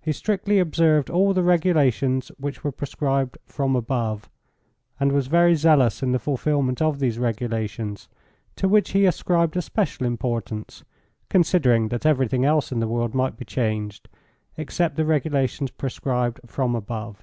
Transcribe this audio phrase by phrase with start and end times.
[0.00, 4.30] He strictly observed all the regulations which were prescribed "from above,"
[4.98, 8.08] and was very zealous in the fulfilment of these regulations,
[8.54, 10.84] to which he ascribed a special importance,
[11.28, 14.08] considering that everything else in the world might be changed
[14.56, 17.22] except the regulations prescribed "from above."